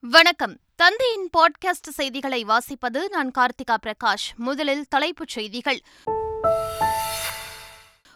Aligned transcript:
வணக்கம். 0.00 0.56
தந்தையின் 0.76 1.30
பாட்காஸ்ட் 1.38 1.88
செய்திகளை 1.90 2.44
வாசிப்பது 2.44 3.08
நான் 3.08 3.30
கார்த்திகா 3.38 3.76
பிரகாஷ். 3.86 4.36
முதலில் 4.36 4.86
தலைப்புச் 4.88 5.28
செய்திகள். 5.28 5.80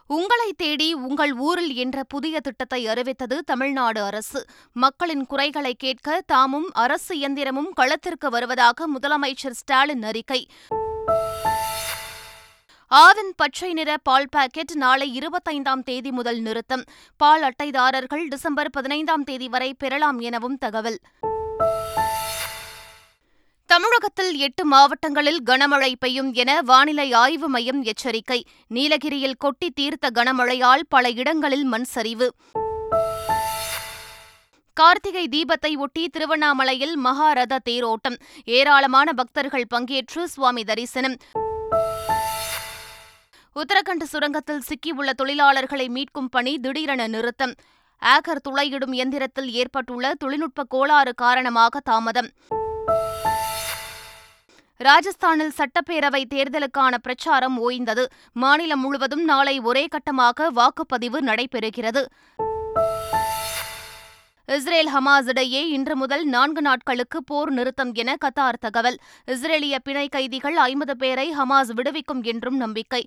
உங்களை 0.07 0.53
தேடி 0.57 0.95
உங்கள் 0.95 1.33
ஊரில் 1.33 1.75
என்ற 1.75 2.05
புதிய 2.05 2.41
திட்டத்தை 2.41 2.89
அறிவித்தது 2.89 3.43
தமிழ்நாடு 3.43 4.03
அரசு. 4.03 4.45
மக்களின் 4.73 5.27
குறைகளை 5.27 5.75
கேட்க 5.75 6.23
தாமும் 6.27 6.71
அரசு 6.73 7.15
இயந்திரமும் 7.15 7.73
களத்திற்கு 7.75 8.31
வருவதாக 8.31 8.85
முதலமைச்சர் 8.89 9.51
ஸ்டாலின் 9.51 10.03
அறிக்கை. 10.03 10.49
ஆவின் 12.95 13.33
பச்சை 13.37 13.73
நிற 13.73 13.97
பால் 14.03 14.29
பாக்கெட் 14.31 14.73
நாளை 14.75 15.19
இருபத்தைந்தாம் 15.19 15.83
தேதி 15.83 16.11
முதல் 16.11 16.39
நிறுத்தம். 16.39 16.85
பால் 17.17 17.43
அட்டைதாரர்கள் 17.43 18.29
டிசம்பர் 18.29 18.71
பதினைந்தாம் 18.71 19.25
தேதி 19.25 19.49
வரை 19.49 19.75
பெறலாம் 19.75 20.19
எனவும் 20.19 20.59
தகவல். 20.59 20.99
தமிழகத்தில் 23.67 24.37
எட்டு 24.37 24.65
மாவட்டங்களில் 24.65 25.43
கனமழை 25.47 25.95
பெய்யும் 25.99 26.33
என 26.33 26.63
வானிலை 26.63 27.13
ஆய்வு 27.13 27.49
மையம் 27.49 27.83
எச்சரிக்கை. 27.83 28.45
நீலகிரியில் 28.69 29.37
கொட்டி 29.37 29.71
தீர்த்த 29.71 30.11
கனமழையால் 30.15 30.81
பல 30.89 31.11
இடங்களில் 31.11 31.65
மண் 31.65 31.83
சரிவு. 31.83 32.35
கார்த்திகை 34.73 35.29
தீபத்தை 35.29 35.77
ஒட்டி 35.77 36.09
திருவண்ணாமலையில் 36.09 36.99
மகாரத 36.99 37.59
தேரோட்டம். 37.71 38.17
ஏராளமான 38.45 39.13
பக்தர்கள் 39.13 39.67
பங்கேற்று 39.75 40.25
சுவாமி 40.25 40.65
தரிசனம். 40.65 41.17
உத்தரகண்ட் 43.55 44.03
சுரங்கத்தில் 44.03 44.63
சிக்கியுள்ள 44.69 45.11
தொழிலாளர்களை 45.23 45.89
மீட்கும் 45.89 46.29
பணி 46.31 46.59
திடீரென 46.59 47.07
நிறுத்தம். 47.07 47.55
ஆகர் 48.03 48.41
துளையிடும் 48.49 48.95
எந்திரத்தில் 49.03 49.51
ஏற்பட்டுள்ள 49.51 50.15
தொழில்நுட்ப 50.15 50.65
கோளாறு 50.65 51.15
காரணமாக 51.15 51.81
தாமதம். 51.81 52.29
ராஜஸ்தானில் 54.81 55.53
சட்டப்பேரவை 55.59 56.23
தேர்தலுக்கான 56.35 56.95
பிரச்சாரம் 57.03 57.59
ஓய்ந்தது. 57.61 58.05
மாநிலம் 58.33 58.81
முழுவதும் 58.81 59.25
நாளை 59.25 59.61
ஒரே 59.61 59.87
கட்டமாக 59.87 60.49
வாக்குப்பதிவு 60.51 61.21
நடைபெறுகிறது. 61.21 62.03
இஸ்ரேல் 64.49 64.91
ஹமாஸ் 64.95 65.29
இடையே 65.29 65.69
இன்று 65.69 65.97
முதல் 65.97 66.25
நான்கு 66.25 66.63
நாட்களுக்கு 66.63 67.19
போர் 67.25 67.51
நிறுத்தம் 67.51 67.93
என 67.95 68.17
கத்தார் 68.25 68.59
தகவல். 68.61 68.99
இஸ்ரேலிய 69.27 69.77
பிணை 69.83 70.09
கைதிகள் 70.09 70.57
ஐம்பது 70.57 70.97
பேரை 70.97 71.35
ஹமாஸ் 71.39 71.73
விடுவிக்கும் 71.75 72.23
என்றும் 72.23 72.57
நம்பிக்கை. 72.57 73.05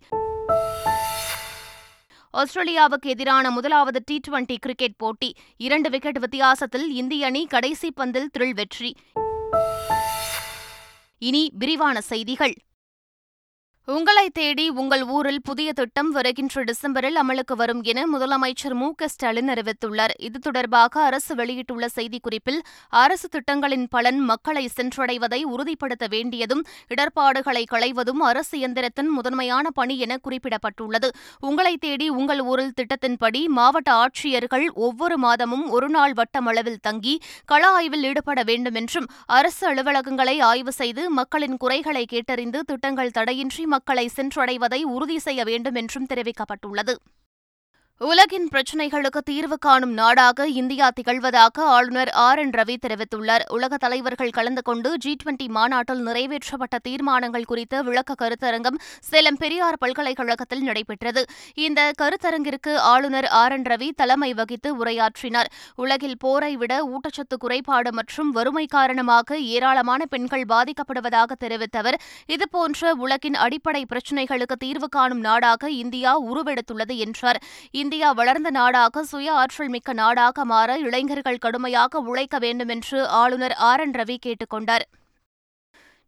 ஆஸ்திரேலியாவுக்கு 2.36 3.05
எதிரான 3.05 3.52
முதலாவது 3.52 4.02
டி 4.05 4.19
டுவெண்டி 4.28 4.55
கிரிக்கெட் 4.59 4.97
போட்டி. 4.97 5.36
இரண்டு 5.58 5.89
விக்கெட் 5.89 6.19
வித்தியாசத்தில் 6.19 6.92
இந்திய 6.92 7.25
அணி 7.25 7.45
கடைசி 7.45 7.92
பந்தில் 7.97 8.27
த்ரில் 8.38 8.53
வெற்றி. 8.53 8.95
இனி 11.17 11.52
விரிவான 11.53 12.02
செய்திகள். 12.02 12.53
உங்களை 13.88 14.30
தேடி 14.33 14.64
உங்கள் 14.81 15.03
ஊரில் 15.16 15.44
புதிய 15.44 15.69
திட்டம் 15.73 16.08
வருகின்ற 16.11 16.61
டிசம்பரில் 16.64 17.17
அமலுக்கு 17.22 17.55
வரும் 17.55 17.81
என 17.83 18.05
முதலமைச்சர் 18.14 18.75
மு 18.80 18.88
க 18.95 19.08
ஸ்டாலின் 19.08 19.50
அறிவித்துள்ளார். 19.53 20.14
இது 20.17 20.38
தொடர்பாக 20.39 21.03
அரசு 21.03 21.36
வெளியிட்டுள்ள 21.36 21.88
செய்திக்குறிப்பில் 21.95 22.58
அரசு 22.89 23.27
திட்டங்களின் 23.30 23.86
பலன் 23.88 24.19
மக்களை 24.19 24.64
சென்றடைவதை 24.77 25.39
உறுதிப்படுத்த 25.44 26.08
வேண்டியதும் 26.08 26.64
இடர்பாடுகளை 26.88 27.64
களைவதும் 27.73 28.23
அரசு 28.30 28.55
இயந்திரத்தின் 28.59 29.11
முதன்மையான 29.17 29.66
பணி 29.69 29.97
என 29.99 30.17
குறிப்பிடப்பட்டுள்ளது. 30.23 31.09
உங்களை 31.39 31.75
தேடி 31.77 32.08
உங்கள் 32.09 32.42
ஊரில் 32.42 32.75
திட்டத்தின்படி 32.81 33.44
மாவட்ட 33.59 33.92
ஆட்சியர்கள் 33.94 34.66
ஒவ்வொரு 34.88 35.17
மாதமும் 35.17 35.66
ஒருநாள் 35.70 36.14
வட்டம் 36.14 36.45
அளவில் 36.45 36.81
தங்கி 36.81 37.16
கள 37.45 37.64
ஆய்வில் 37.67 38.03
ஈடுபட 38.03 38.39
வேண்டும் 38.44 38.73
என்றும் 38.73 39.08
அரசு 39.39 39.64
அலுவலகங்களை 39.73 40.38
ஆய்வு 40.42 40.75
செய்து 40.81 41.05
மக்களின் 41.11 41.58
குறைகளை 41.58 42.05
கேட்டறிந்து 42.11 42.59
திட்டங்கள் 42.66 43.16
தடையின்றி 43.20 43.64
மக்களை 43.76 44.06
சென்றடைவதை 44.16 44.81
உறுதி 44.95 45.20
செய்ய 45.20 45.44
வேண்டும் 45.44 45.77
என்றும் 45.82 46.10
தெரிவிக்கப்பட்டுள்ளது. 46.14 46.95
உலகின் 48.02 48.48
பிரச்சினைகளுக்கு 48.52 49.20
தீர்வு 49.23 49.58
காணும் 49.58 49.92
நாடாக 49.94 50.48
இந்தியா 50.48 50.88
திகழ்வதாக 50.95 51.58
ஆளுநர் 51.76 52.10
ஆர் 52.23 52.39
என் 52.39 52.50
ரவி 52.50 52.76
தெரிவித்துள்ளார். 52.86 53.44
உலக 53.48 53.78
தலைவர்கள் 53.78 54.30
கலந்து 54.30 54.61
கொண்டு 54.61 54.98
ஜி 54.98 55.16
டுவெண்டி 55.22 55.48
மாநாட்டில் 55.48 56.02
நிறைவேற்றப்பட்ட 56.08 56.78
தீர்மானங்கள் 56.88 57.45
குறித்த 57.45 57.82
விளக்க 57.82 58.16
கருத்தரங்கம் 58.22 58.80
சேலம் 59.10 59.38
பெரியார் 59.38 59.78
பல்கலைக்கழகத்தில் 59.78 60.61
நடைபெற்றது. 60.61 61.23
இந்த 61.54 61.92
கருத்தரங்கிற்கு 62.02 62.76
ஆளுநர் 62.76 63.28
ஆர் 63.42 63.52
என் 63.52 63.64
ரவி 63.64 63.89
தலைமை 63.95 64.34
வகித்து 64.34 64.72
உரையாற்றினார். 64.82 65.52
உலகில் 65.76 66.17
போரை 66.17 66.55
விட 66.55 66.73
ஊட்டச்சத்து 66.88 67.39
குறைபாடு 67.39 67.94
மற்றும் 67.94 68.32
வறுமை 68.32 68.66
காரணமாக 68.66 69.39
ஏராளமான 69.39 70.05
பெண்கள் 70.05 70.45
பாதிக்கப்படுவதாக 70.54 71.32
தெரிவித்த 71.45 71.80
அவர் 71.80 72.00
இதுபோன்ற 72.26 72.94
உலகின் 72.94 73.39
அடிப்படை 73.48 73.86
பிரச்சினைகளுக்கு 73.94 74.60
தீர்வு 74.66 74.89
காணும் 74.89 75.20
நாடாக 75.20 75.70
இந்தியா 75.70 76.14
உருவெடுத்துள்ளது 76.22 76.98
என்றார். 77.08 77.42
இந்தியா 77.86 78.12
வளர்ந்த 78.12 78.50
நாடாக 78.50 79.04
சுய 79.04 79.34
ஆற்றல் 79.34 79.68
மிக்க 79.68 79.94
நாடாக 79.94 80.46
மாற 80.46 80.78
இளைஞர்கள் 80.78 81.38
கடுமையாக 81.38 82.00
உழைக்க 82.00 82.38
வேண்டும் 82.38 82.68
என்று 82.68 83.08
ஆளுநர் 83.08 83.54
ஆர் 83.54 83.80
என் 83.80 83.92
ரவி 83.92 84.16
கேட்டுக் 84.20 84.50
கொண்டார். 84.50 84.86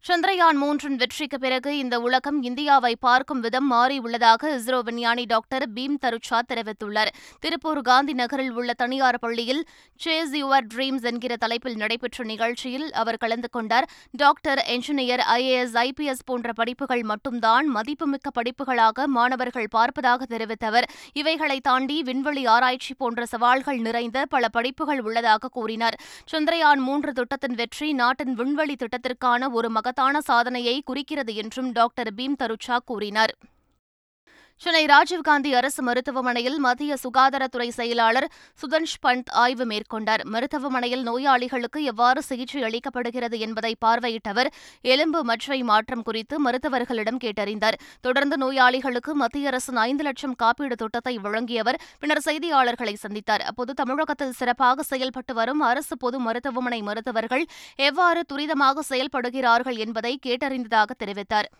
சந்திரயான் 0.06 0.58
மூன்றின் 0.60 0.96
வெற்றிக்கு 0.96 1.38
பிறகு 1.38 1.70
இந்த 1.78 1.96
உலகம் 2.00 2.36
இந்தியாவை 2.42 2.96
பார்க்கும் 3.00 3.40
விதம் 3.40 3.66
மாறியுள்ளதாக 3.72 4.50
இஸ்ரோ 4.56 4.78
விஞ்ஞானி 4.82 5.24
டாக்டர் 5.24 5.64
பீம் 5.74 5.96
தருச்சா 6.04 6.38
தெரிவித்துள்ளார். 6.50 7.10
திருப்பூர் 7.40 7.80
காந்தி 7.80 8.12
நகரில் 8.12 8.52
உள்ள 8.52 8.72
தனியார் 8.72 9.18
பள்ளியில் 9.18 9.62
சேஸ் 10.04 10.34
யுவர் 10.42 10.66
ட்ரீம்ஸ் 10.74 11.06
என்கிற 11.10 11.36
தலைப்பில் 11.36 11.76
நடைபெற்ற 11.76 12.24
நிகழ்ச்சியில் 12.24 12.86
அவர் 12.92 13.18
கலந்து 13.24 13.50
கொண்டார். 13.50 13.88
டாக்டர் 14.12 14.62
என்ஜினியர் 14.74 15.22
ஐஏஎஸ் 15.36 15.76
ஐபிஎஸ் 15.84 16.24
போன்ற 16.24 16.52
படிப்புகள் 16.52 17.02
மட்டும்தான் 17.02 17.68
மதிப்புமிக்க 17.68 18.32
படிப்புகளாக 18.38 19.06
மாணவர்கள் 19.06 19.68
பார்ப்பதாக 19.76 20.30
தெரிவித்த 20.34 20.66
அவர் 20.66 20.88
இவைகளை 21.12 21.58
தாண்டி 21.60 21.98
விண்வெளி 22.02 22.46
ஆராய்ச்சி 22.46 22.94
போன்ற 22.94 23.26
சவால்கள் 23.26 23.82
நிறைந்த 23.88 24.24
பல 24.36 24.48
படிப்புகள் 24.48 25.00
உள்ளதாக 25.00 25.52
கூறினார். 25.58 25.98
சந்திரயான் 26.32 26.82
மூன்று 26.88 27.12
திட்டத்தின் 27.12 27.54
வெற்றி 27.54 27.90
நாட்டின் 27.92 28.34
விண்வெளி 28.34 28.78
திட்டத்திற்கான 28.84 29.52
ஒரு 29.52 29.70
மக 29.70 29.86
மகத்தான 29.88 30.20
சாதனையை 30.20 30.74
குறிக்கிறது 30.80 31.32
என்றும் 31.34 31.68
டாக்டர் 31.72 32.08
பீம் 32.14 32.34
தருச்சா 32.38 32.76
கூறினார். 32.84 33.32
சென்னை 34.62 34.84
ராஜீவ்காந்தி 34.90 35.50
அரசு 35.58 35.82
மருத்துவமனையில் 35.82 36.56
மத்திய 36.64 36.92
சுகாதாரத்துறை 37.02 37.66
செயலாளர் 37.68 38.26
சுதன்ஷ் 38.60 38.96
பந்த் 39.04 39.28
ஆய்வு 39.42 39.64
மேற்கொண்டார். 39.72 40.22
மருத்துவமனையில் 40.34 41.04
நோயாளிகளுக்கு 41.08 41.80
எவ்வாறு 41.82 42.22
சிகிச்சை 42.22 42.62
அளிக்கப்படுகிறது 42.62 43.38
என்பதை 43.38 43.76
பார்வையிட்ட 43.84 44.28
அவர் 44.28 44.50
எலும்பு 44.94 45.20
மற்றை 45.24 45.62
மாற்றம் 45.62 46.02
குறித்து 46.02 46.40
மருத்துவர்களிடம் 46.46 47.20
கேட்டறிந்தார். 47.24 47.78
தொடர்ந்து 48.00 48.36
நோயாளிகளுக்கு 48.36 49.14
மத்திய 49.14 49.52
அரசின் 49.52 49.78
ஐந்து 49.84 50.06
லட்சம் 50.08 50.34
காப்பீடு 50.34 50.78
திட்டத்தை 50.82 51.14
வழங்கியவர் 51.18 51.80
பின்னர் 52.00 52.24
செய்தியாளர்களை 52.24 52.96
சந்தித்தார். 53.04 53.46
அப்போது 53.52 53.74
தமிழகத்தில் 53.82 54.36
சிறப்பாக 54.40 54.88
செயல்பட்டு 54.92 55.34
வரும் 55.34 55.64
அரசு 55.70 55.96
பொது 55.96 56.20
மருத்துவமனை 56.26 56.82
மருத்துவர்கள் 56.90 57.46
எவ்வாறு 57.76 58.22
துரிதமாக 58.32 58.86
செயல்படுகிறார்கள் 58.90 59.80
என்பதை 59.86 60.14
கேட்டறிந்ததாக 60.26 60.90
தெரிவித்தார். 61.04 61.50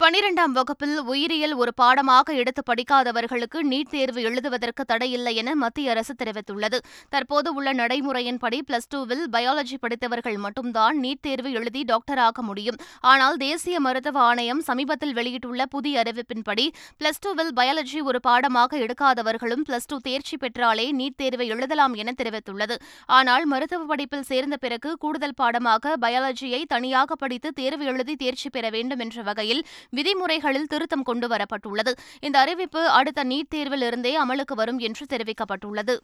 பனிரெண்டாம் 0.00 0.54
வகுப்பில் 0.56 0.96
உயிரியல் 1.10 1.52
ஒரு 1.62 1.72
பாடமாக 1.80 2.34
எடுத்து 2.40 2.62
படிக்காதவர்களுக்கு 2.70 3.58
நீட் 3.70 3.90
தேர்வு 3.92 4.20
எழுதுவதற்கு 4.28 4.82
தடையில்லை 4.90 5.32
என 5.40 5.54
மத்திய 5.54 5.92
அரசு 5.92 6.12
தெரிவித்துள்ளது. 6.22 6.78
தற்போது 7.12 7.48
உள்ள 7.54 7.72
நடைமுறையின்படி 7.80 8.58
பிளஸ் 8.68 8.88
டூவில் 8.94 9.22
பயாலஜி 9.34 9.76
படித்தவர்கள் 9.84 10.38
மட்டும்தான் 10.44 10.96
நீட் 11.04 11.22
தேர்வு 11.26 11.52
எழுதி 11.58 11.82
டாக்டராக 11.92 12.42
முடியும். 12.48 12.78
ஆனால் 13.12 13.38
தேசிய 13.44 13.78
மருத்துவ 13.86 14.20
ஆணையம் 14.20 14.62
சமீபத்தில் 14.68 15.14
வெளியிட்டுள்ள 15.18 15.66
புதிய 15.66 16.02
அறிவிப்பின்படி 16.02 16.66
பிளஸ் 17.00 17.22
டூவில் 17.26 17.52
பயாலஜி 17.60 18.02
ஒரு 18.10 18.20
பாடமாக 18.28 18.76
எடுக்காதவர்களும் 18.86 19.64
பிளஸ் 19.70 19.88
டூ 19.92 19.98
தேர்ச்சி 20.08 20.38
பெற்றாலே 20.44 20.88
நீட் 21.00 21.18
தேர்வை 21.22 21.48
எழுதலாம் 21.56 21.96
என 22.02 22.16
தெரிவித்துள்ளது. 22.22 22.78
ஆனால் 23.20 23.46
மருத்துவ 23.54 23.88
படிப்பில் 23.92 24.28
சேர்ந்த 24.32 24.58
பிறகு 24.66 24.92
கூடுதல் 25.06 25.38
பாடமாக 25.42 25.96
பயாலஜியை 26.06 26.62
தனியாக 26.74 27.20
படித்து 27.24 27.50
தேர்வு 27.62 27.86
எழுதி 27.94 28.16
தேர்ச்சி 28.24 28.50
பெற 28.50 28.66
வேண்டும் 28.76 29.04
என்ற 29.06 29.28
வகையில் 29.30 29.64
விதிமுறைகளில் 29.90 30.66
திருத்தம் 30.66 31.06
கொண்டுவரப்பட்டுள்ளது 31.06 31.94
இந்த 32.20 32.38
அறிவிப்பு 32.38 32.88
அடுத்த 32.88 33.24
நீட் 33.24 33.48
தேர்வில் 33.48 33.82
இருந்தே 33.82 34.12
அமலுக்கு 34.22 34.54
வரும் 34.54 34.78
என்று 34.78 35.06
தெரிவிக்கப்பட்டுள்ளது. 35.08 35.96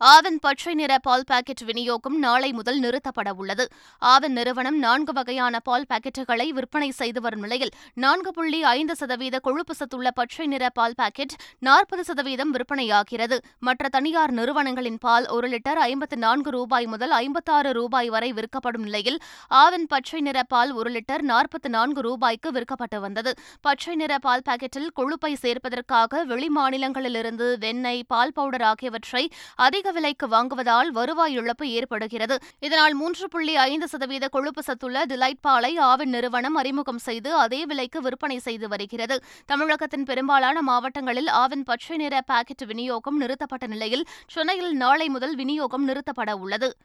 ஆவின் 0.00 0.38
பச்சை 0.40 0.74
நிற 0.74 0.98
பால் 0.98 1.24
பாக்கெட் 1.26 1.62
விநியோகம் 1.64 2.18
நாளை 2.18 2.52
முதல் 2.52 2.78
நிறுத்தப்பட 2.80 3.30
உள்ளது 3.36 3.64
ஆவின் 4.02 4.32
நிறுவனம் 4.32 4.78
நான்கு 4.78 5.12
வகையான 5.12 5.60
பால் 5.60 5.84
பாக்கெட்டுகளை 5.88 6.46
விற்பனை 6.48 6.90
செய்து 6.90 7.20
வரும் 7.20 7.40
நிலையில் 7.40 7.72
நான்கு 7.94 8.30
புள்ளி 8.30 8.62
ஐந்து 8.62 8.94
சதவீத 8.96 9.38
கொழுப்பு 9.38 9.74
சத்துள்ள 9.74 10.10
பச்சை 10.10 10.46
நிற 10.46 10.70
பால் 10.70 10.94
பாக்கெட் 10.94 11.34
நாற்பது 11.58 12.04
சதவீதம் 12.04 12.54
விற்பனையாகிறது. 12.54 13.38
மற்ற 13.58 13.88
தனியார் 13.88 14.30
நிறுவனங்களின் 14.30 14.98
பால் 14.98 15.26
ஒரு 15.26 15.48
லிட்டர் 15.48 15.80
ஐம்பத்து 15.82 16.16
நான்கு 16.16 16.50
ரூபாய் 16.50 16.86
முதல் 16.86 17.10
ஐம்பத்தாறு 17.10 17.72
ரூபாய் 17.72 18.08
வரை 18.08 18.32
விற்கப்படும் 18.32 18.82
நிலையில் 18.82 19.20
ஆவின் 19.50 19.86
பச்சை 19.86 20.20
நிற 20.20 20.42
பால் 20.42 20.72
ஒரு 20.72 20.90
லிட்டர் 20.90 21.20
நாற்பத்து 21.20 21.70
நான்கு 21.70 22.00
ரூபாய்க்கு 22.00 22.52
விற்கப்பட்டு 22.52 23.00
வந்தது. 23.00 23.34
பச்சை 23.60 23.94
நிற 23.94 24.18
பால் 24.18 24.46
பாக்கெட்டில் 24.48 24.90
கொழுப்பை 24.94 25.34
சேர்ப்பதற்காக 25.42 26.24
வெளி 26.24 26.50
மாநிலங்களிலிருந்து 26.56 27.58
வெண்ணெய் 27.58 28.04
பால் 28.06 28.32
பவுடர் 28.32 28.62
ஆகியவற்றை 28.62 29.24
அதிக 29.56 29.88
விலைக்கு 29.92 30.28
வாங்குவதால் 30.28 30.90
வருவாய் 30.90 31.32
இழப்பு 31.32 31.68
ஏற்படுகிறது. 31.70 32.38
இதனால் 32.58 32.94
மூன்று 32.94 33.28
புள்ளி 33.28 33.56
ஐந்து 33.56 33.88
சதவீத 33.88 34.28
கொழுப்பு 34.28 34.62
சத்துள்ள 34.62 35.06
டிலைட் 35.06 35.40
பாலை 35.40 35.78
ஆவின் 35.78 36.14
நிறுவனம் 36.16 36.54
அறிமுகம் 36.54 36.98
செய்து 36.98 37.34
அதே 37.34 37.66
விலைக்கு 37.66 38.02
விற்பனை 38.02 38.38
செய்து 38.38 38.68
வருகிறது. 38.68 39.18
தமிழகத்தின் 39.46 40.04
பெரும்பாலான 40.04 40.62
மாவட்டங்களில் 40.62 41.26
ஆவின் 41.26 41.64
பச்சை 41.64 41.96
நிற 41.96 42.20
பாக்கெட் 42.20 42.64
விநியோகம் 42.64 43.16
நிறுத்தப்பட்ட 43.16 43.66
நிலையில் 43.66 44.06
சென்னையில் 44.26 44.72
நாளை 44.72 45.08
முதல் 45.08 45.36
விநியோகம் 45.36 45.88
நிறுத்தப்பட 45.88 46.32
உள்ளது. 46.32 46.76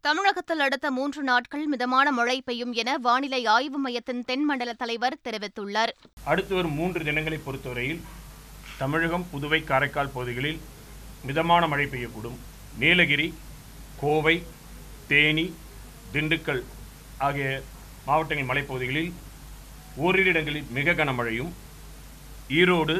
தமிழகத்தில் 0.00 0.58
அடுத்த 0.58 0.90
மூன்று 0.90 1.22
நாட்கள் 1.22 1.66
மிதமான 1.66 2.12
மழை 2.12 2.42
பெய்யும் 2.42 2.72
என 2.72 2.98
வானிலை 2.98 3.46
ஆய்வு 3.46 3.78
மையத்தின் 3.78 4.22
தென்மண்டல 4.24 4.72
தலைவர் 4.72 5.16
தெரிவித்துள்ளார். 5.28 5.92
அடுத்து 6.24 6.54
வரும் 6.54 6.74
மூன்று 6.74 7.04
தினங்களை 7.04 7.38
பொறுத்தவரையில் 7.44 8.00
தமிழகம் 8.78 9.26
புதுவை 9.32 9.64
காரைக்கால் 9.64 10.14
பகுதிகளில் 10.14 10.60
மிதமான 11.28 11.62
மழை 11.72 11.86
பெய்யக்கூடும். 11.92 12.38
நீலகிரி 12.82 13.28
கோவை 14.02 14.36
தேனி 15.10 15.46
திண்டுக்கல் 16.12 16.62
ஆகிய 17.26 17.48
மாவட்டங்களின் 18.06 18.50
மலைப்பகுதிகளில் 18.50 19.10
ஓரிரு 20.04 20.30
இடங்களில் 20.32 20.70
மிக 20.76 20.94
கனமழையும் 21.00 21.52
ஈரோடு 22.60 22.96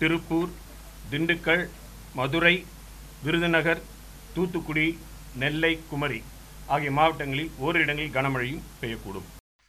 திருப்பூர் 0.00 0.50
திண்டுக்கல் 1.10 1.64
மதுரை 2.18 2.54
விருதுநகர் 3.24 3.82
தூத்துக்குடி 4.34 4.88
நெல்லை 5.42 5.72
குமரி 5.90 6.20
ஆகிய 6.74 6.90
மாவட்டங்களில் 6.98 7.50
ஓரிரு 7.64 7.84
இடங்களில் 7.86 8.14
கனமழையும் 8.18 8.66
பெய்யக்கூடும். 8.80 9.26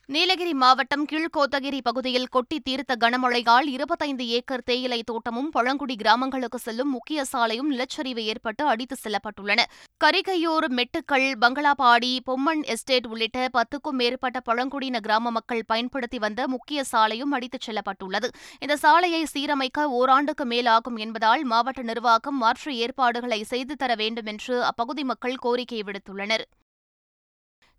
நீலகிரி 0.09 0.53
மாவட்டம் 0.53 1.05
கீழ்கோத்தகிரி 1.05 1.79
பகுதியில் 1.81 2.27
கொட்டி 2.27 2.59
தீர்த்த 2.59 2.95
கனமழையால் 2.99 3.67
இருபத்தைந்து 3.67 4.27
ஏக்கர் 4.27 4.63
தேயிலை 4.63 5.03
தோட்டமும் 5.03 5.49
பழங்குடி 5.49 5.95
கிராமங்களுக்கு 5.95 6.59
செல்லும் 6.59 6.89
முக்கிய 6.89 7.25
சாலையும் 7.25 7.71
நிலச்சரிவு 7.71 8.17
ஏற்பட்டு 8.17 8.65
அடித்து 8.65 8.95
செல்லப்பட்டுள்ளன. 9.03 9.63
கரிகையூர் 10.03 10.67
மெட்டுக்கள் 10.69 11.27
பங்களாபாடி 11.41 12.19
பொம்மன் 12.25 12.63
எஸ்டேட் 12.63 13.07
உள்ளிட்ட 13.07 13.47
பத்துக்கும் 13.53 13.99
மேற்பட்ட 14.01 14.39
பழங்குடியின 14.39 14.99
கிராம 14.99 15.31
மக்கள் 15.31 15.63
பயன்படுத்தி 15.65 16.17
வந்த 16.17 16.47
முக்கிய 16.47 16.83
சாலையும் 16.83 17.31
அடித்துச் 17.31 17.67
செல்லப்பட்டுள்ளது. 17.67 18.29
இந்த 18.59 18.77
சாலையை 18.77 19.25
சீரமைக்க 19.33 19.83
ஓராண்டுக்கு 19.83 20.45
மேலாகும் 20.45 20.97
என்பதால் 20.97 21.43
மாவட்ட 21.43 21.81
நிர்வாகம் 21.81 22.37
மாற்று 22.37 22.75
ஏற்பாடுகளை 22.77 23.43
செய்து 23.43 23.75
தர 23.75 23.95
வேண்டும் 23.95 24.25
என்று 24.25 24.63
அப்பகுதி 24.63 25.03
மக்கள் 25.03 25.35
கோரிக்கை 25.35 25.81
விடுத்துள்ளனர். 25.81 26.45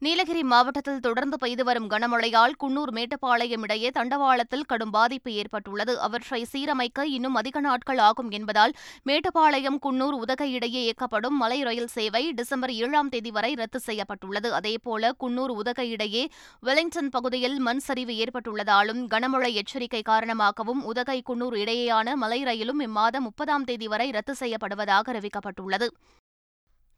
நீலகிரி 0.01 0.43
மாவட்டத்தில் 0.43 1.01
தொடர்ந்து 1.01 1.37
பெய்து 1.37 1.65
வரும் 1.65 1.87
கனமழையால் 1.91 2.53
குன்னூர் 2.63 2.91
மேட்டுப்பாளையம் 2.97 3.63
இடையே 3.63 3.89
தண்டவாளத்தில் 3.89 4.67
கடும் 4.67 4.91
பாதிப்பு 4.91 5.31
ஏற்பட்டுள்ளது. 5.33 6.01
அவற்றை 6.01 6.47
சீரமைக்க 6.53 7.05
இன்னும் 7.05 7.35
அதிக 7.35 7.61
நாட்கள் 7.61 7.99
ஆகும் 7.99 8.31
என்பதால் 8.31 8.75
மேட்டுப்பாளையம் 9.09 9.79
குன்னூர் 9.87 10.17
உதகை 10.25 10.53
இடையே 10.53 10.83
இயக்கப்படும் 10.83 11.37
மலை 11.43 11.63
ரயில் 11.63 11.87
சேவை 11.87 12.33
டிசம்பர் 12.33 12.73
ஏழாம் 12.73 13.09
தேதி 13.09 13.31
வரை 13.31 13.55
ரத்து 13.55 13.81
செய்யப்பட்டுள்ளது. 13.81 14.53
அதேபோல 14.53 15.13
குன்னூர் 15.25 15.55
உதகை 15.63 15.89
இடையே 15.91 16.29
வெலிங்டன் 16.61 17.11
பகுதியில் 17.11 17.59
மண் 17.59 17.79
சரிவு 17.79 18.17
ஏற்பட்டுள்ளதாலும் 18.25 19.03
கனமழை 19.15 19.53
எச்சரிக்கை 19.55 20.03
காரணமாகவும் 20.03 20.85
உதகை 20.85 21.23
குன்னூர் 21.31 21.59
இடையேயான 21.65 22.15
மலை 22.15 22.43
ரயிலும் 22.43 22.81
இம்மாதம் 22.81 23.29
முப்பதாம் 23.31 23.65
தேதி 23.65 23.89
வரை 23.89 24.11
ரத்து 24.11 24.37
செய்யப்படுவதாக 24.41 25.13
அறிவிக்கப்பட்டுள்ளது. 25.15 25.89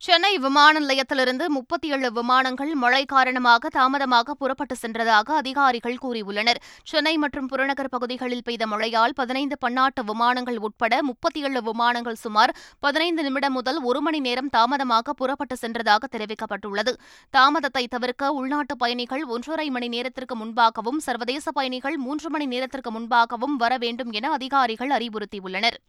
சென்னை 0.07 0.31
விமான 0.43 0.81
நிலையத்திலிருந்து 0.83 1.45
முப்பத்தி 1.55 1.89
ஏழு 1.95 2.09
விமானங்கள் 2.19 2.71
மழை 2.83 3.01
காரணமாக 3.11 3.71
தாமதமாக 3.75 4.35
புறப்பட்டு 4.35 4.77
சென்றதாக 4.83 5.35
அதிகாரிகள் 5.41 5.99
கூறியுள்ளனர். 6.05 6.61
சென்னை 6.91 7.13
மற்றும் 7.25 7.49
புறநகர் 7.51 7.91
பகுதிகளில் 7.95 8.43
பெய்த 8.47 8.67
மழையால் 8.73 9.17
பதினைந்து 9.19 9.59
பன்னாட்டு 9.65 10.05
விமானங்கள் 10.05 10.59
உட்பட 10.69 11.03
முப்பத்தி 11.09 11.43
ஏழு 11.49 11.63
விமானங்கள் 11.69 12.19
சுமார் 12.23 12.55
பதினைந்து 12.87 13.25
நிமிடம் 13.29 13.57
முதல் 13.59 13.83
ஒரு 13.91 14.03
மணி 14.07 14.23
நேரம் 14.29 14.51
தாமதமாக 14.57 15.17
புறப்பட்டு 15.21 15.59
சென்றதாக 15.65 16.13
தெரிவிக்கப்பட்டுள்ளது. 16.17 16.95
தாமதத்தை 17.37 17.85
தவிர்க்க 17.97 18.33
உள்நாட்டு 18.41 18.77
பயணிகள் 18.85 19.25
ஒன்றரை 19.37 19.71
மணி 19.71 19.91
நேரத்திற்கு 19.99 20.37
முன்பாகவும் 20.45 21.05
சர்வதேச 21.09 21.47
பயணிகள் 21.61 21.99
மூன்று 22.07 22.31
மணி 22.31 22.49
நேரத்திற்கு 22.57 22.93
முன்பாகவும் 22.99 23.57
வர 23.65 23.73
வேண்டும் 23.87 24.13
என 24.21 24.33
அதிகாரிகள் 24.41 24.97
அறிவுறுத்தியுள்ளனர். 24.99 25.81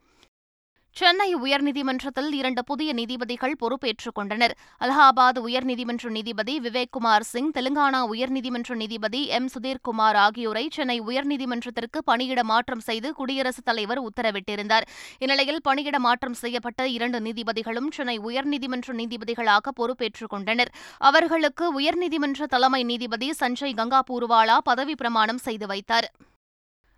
சென்னை 0.94 1.36
உயர்நீதிமன்றத்தில் 1.36 2.32
இரண்டு 2.32 2.64
புதிய 2.64 2.94
நீதிபதிகள் 2.94 3.56
பொறுப்பேற்றுக் 3.60 4.16
கொண்டனர். 4.16 4.58
அலகாபாத் 4.80 5.40
உயர்நீதிமன்ற 5.40 6.10
நீதிபதி 6.10 6.60
விவேக்குமார் 6.60 7.20
சிங் 7.20 7.52
தெலுங்கானா 7.52 8.02
உயர்நீதிமன்ற 8.12 8.76
நீதிபதி 8.76 9.28
எம். 9.28 9.48
சுதீர்குமார் 9.48 10.16
ஆகியோரை 10.16 10.68
சென்னை 10.72 11.02
உயர்நீதிமன்றத்திற்கு 11.02 12.00
பணியிட 12.06 12.44
மாற்றம் 12.44 12.80
செய்து 12.80 13.14
குடியரசுத் 13.14 13.66
தலைவர் 13.66 14.02
உத்தரவிட்டிருந்தார். 14.02 14.88
இந்நிலையில் 15.18 15.62
பணியிட 15.62 16.00
மாற்றம் 16.00 16.34
செய்யப்பட்ட 16.34 16.88
இரண்டு 16.88 17.20
நீதிபதிகளும் 17.20 17.92
சென்னை 17.92 18.20
உயர்நீதிமன்ற 18.20 18.92
நீதிபதிகளாக 18.92 19.72
பொறுப்பேற்றுக் 19.76 20.30
கொண்டனர். 20.30 20.72
அவர்களுக்கு 20.98 21.80
உயர்நீதிமன்ற 21.80 22.44
தலைமை 22.44 22.84
நீதிபதி 22.84 23.34
சஞ்சய் 23.40 23.76
கங்கா 23.76 24.04
பூர்வாலா 24.12 24.58
பதவி 24.64 24.96
பிரமாணம் 24.96 25.38
செய்து 25.38 25.68
வைத்தார். 25.68 26.12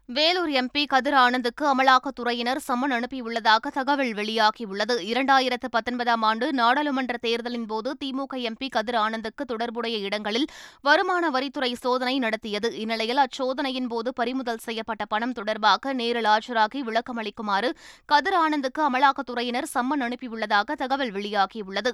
வேலூர் 0.08 0.50
எம்பி 0.50 0.86
கதிர் 0.86 1.14
ஆனந்துக்கு 1.14 1.64
அமலாக்கத்துறையினர் 1.66 2.60
சம்மன் 2.68 2.94
அனுப்பியுள்ளதாக 2.94 3.70
தகவல் 3.74 4.12
வெளியாகியுள்ளது. 4.12 4.96
இரண்டாயிரத்து 5.12 5.68
பத்தொன்பதாம் 5.72 6.22
ஆண்டு 6.22 6.54
நாடாளுமன்ற 6.54 7.18
தேர்தலின் 7.18 7.66
போது 7.66 7.96
திமுக 8.06 8.36
எம்பி 8.36 8.68
கதிர் 8.70 8.96
ஆனந்துக்கு 8.96 9.46
தொடர்புடைய 9.46 9.98
இடங்களில் 9.98 10.48
வருமான 10.82 11.30
வரித்துறை 11.30 11.74
சோதனை 11.74 12.20
நடத்தியது. 12.20 12.76
இந்நிலையில் 12.76 13.18
அச்சோதனையின் 13.18 13.88
போது 13.88 14.14
பறிமுதல் 14.14 14.58
செய்யப்பட்ட 14.58 15.06
பணம் 15.06 15.32
தொடர்பாக 15.32 15.94
நேரில் 15.94 16.26
ஆஜராகி 16.26 16.82
விளக்கமளிக்குமாறு 16.82 17.72
கதிர் 18.06 18.34
ஆனந்துக்கு 18.34 18.84
அமலாக்கத்துறையினர் 18.90 19.74
சம்மன் 19.74 20.06
அனுப்பியுள்ளதாக 20.08 20.72
தகவல் 20.74 21.12
வெளியாகியுள்ளது. 21.12 21.94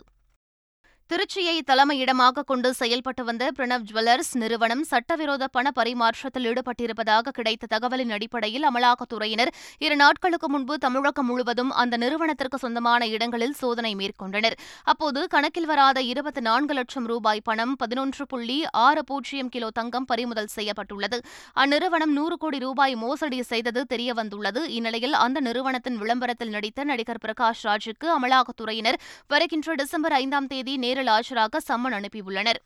திருச்சியை 1.10 1.54
தலைமையிடமாக 1.70 2.42
கொண்டு 2.50 2.70
செயல்பட்டு 2.80 3.22
வந்த 3.28 3.44
பிரணவ் 3.58 3.86
ஜுவல்லர்ஸ் 3.90 4.34
நிறுவனம் 4.42 4.84
சட்டவிரோத 4.90 5.44
பண 5.56 5.68
பரிமாற்றத்தில் 5.78 6.46
ஈடுபட்டிருப்பதாக 6.50 7.32
கிடைத்த 7.38 7.70
தகவலின் 7.72 8.14
அடிப்படையில் 8.18 8.66
அமலாக்கத்துறையினர் 8.70 9.52
இரு 9.86 9.96
நாட்களுக்கு 9.96 10.48
முன்பு 10.48 10.74
தமிழகம் 10.84 11.28
முழுவதும் 11.30 11.72
அந்த 11.84 11.98
நிறுவனத்திற்கு 12.04 12.58
சொந்தமான 12.58 13.08
இடங்களில் 13.08 13.56
சோதனை 13.62 13.92
மேற்கொண்டனர். 14.02 14.58
அப்போது 14.84 15.24
கணக்கில் 15.28 15.70
வராத 15.72 16.04
இருபத்தி 16.12 16.44
நான்கு 16.50 16.76
லட்சம் 16.80 17.08
ரூபாய் 17.14 17.42
பணம் 17.50 17.74
பதினொன்று 17.76 18.28
புள்ளி 18.34 18.60
ஆறு 18.86 19.04
பூஜ்ஜியம் 19.10 19.52
கிலோ 19.56 19.72
தங்கம் 19.80 20.08
பறிமுதல் 20.12 20.52
செய்யப்பட்டுள்ளது. 20.58 21.20
அந்நிறுவனம் 21.64 22.14
நூறு 22.20 22.38
கோடி 22.38 22.62
ரூபாய் 22.68 22.96
மோசடி 23.06 23.42
செய்தது 23.52 23.84
தெரியவந்துள்ளது. 23.96 24.64
இந்நிலையில் 24.78 25.18
அந்த 25.26 25.38
நிறுவனத்தின் 25.50 26.00
விளம்பரத்தில் 26.04 26.54
நடித்த 26.58 26.88
நடிகர் 26.92 27.24
பிரகாஷ் 27.26 27.66
ராஜுக்கு 27.70 28.10
அமலாக்கத்துறையினர் 28.20 29.02
வருகின்ற 29.28 29.80
டிசம்பர் 29.84 30.18
ஐந்தாம் 30.22 30.52
தேதி 30.54 30.76
நேரில் 31.00 31.13
ஆஜராக 31.18 31.60
சம்மன் 31.69 31.96
அனுப்பியுள்ளனர். 31.98 32.60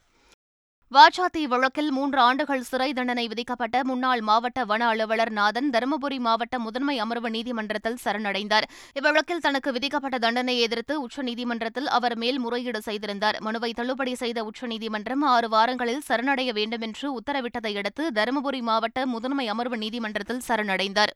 வாச்சாத்தி 0.92 1.44
வழக்கில் 1.52 1.92
மூன்று 1.96 2.20
ஆண்டுகள் 2.26 2.66
சிறை 2.70 2.88
தண்டனை 2.98 3.24
விதிக்கப்பட்ட 3.28 3.78
முன்னாள் 3.90 4.22
மாவட்ட 4.30 4.60
வன 4.72 4.82
அலுவலர் 4.92 5.32
நாதன் 5.38 5.70
தருமபுரி 5.76 6.20
மாவட்ட 6.28 6.56
முதன்மை 6.66 6.96
அமர்வு 7.04 7.30
நீதிமன்றத்தில் 7.36 8.00
சரணடைந்தார். 8.04 8.68
இவ்வழக்கில் 9.00 9.44
தனக்கு 9.46 9.72
விதிக்கப்பட்ட 9.78 10.20
தண்டனையை 10.26 10.64
எதிர்த்து 10.68 10.96
உச்சநீதிமன்றத்தில் 11.06 11.90
அவர் 11.98 12.16
மேல்முறையீடு 12.24 12.82
செய்திருந்தார். 12.88 13.40
மனுவை 13.48 13.72
தள்ளுபடி 13.74 14.16
செய்த 14.24 14.44
உச்சநீதிமன்றம் 14.52 15.26
ஆறு 15.34 15.50
வாரங்களில் 15.56 16.06
சரணடைய 16.10 16.52
வேண்டும் 16.60 16.86
என்று 16.90 17.10
உத்தரவிட்டதை 17.20 17.76
அடுத்து 17.84 18.06
தருமபுரி 18.20 18.64
மாவட்ட 18.72 19.08
முதன்மை 19.16 19.48
அமர்வு 19.56 19.80
நீதிமன்றத்தில் 19.86 20.46
சரணடைந்தார். 20.50 21.14